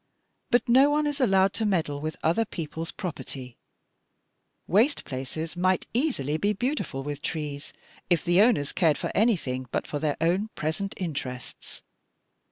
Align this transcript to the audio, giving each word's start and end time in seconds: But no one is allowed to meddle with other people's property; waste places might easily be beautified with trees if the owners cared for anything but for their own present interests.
But 0.49 0.67
no 0.67 0.89
one 0.89 1.05
is 1.05 1.21
allowed 1.21 1.53
to 1.53 1.63
meddle 1.63 2.01
with 2.01 2.17
other 2.23 2.43
people's 2.43 2.89
property; 2.89 3.59
waste 4.65 5.05
places 5.05 5.55
might 5.55 5.85
easily 5.93 6.37
be 6.37 6.53
beautified 6.53 7.05
with 7.05 7.21
trees 7.21 7.71
if 8.09 8.23
the 8.23 8.41
owners 8.41 8.71
cared 8.71 8.97
for 8.97 9.11
anything 9.13 9.67
but 9.69 9.85
for 9.85 9.99
their 9.99 10.17
own 10.19 10.47
present 10.55 10.95
interests. 10.97 11.83